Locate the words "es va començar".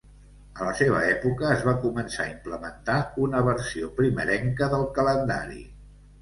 1.57-2.23